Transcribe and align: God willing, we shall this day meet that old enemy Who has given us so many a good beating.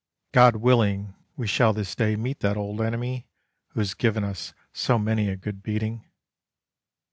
God 0.31 0.55
willing, 0.55 1.13
we 1.37 1.45
shall 1.45 1.73
this 1.73 1.93
day 1.93 2.15
meet 2.15 2.39
that 2.39 2.57
old 2.57 2.81
enemy 2.81 3.27
Who 3.67 3.81
has 3.81 3.93
given 3.93 4.23
us 4.23 4.51
so 4.73 4.97
many 4.97 5.29
a 5.29 5.35
good 5.37 5.61
beating. 5.61 6.05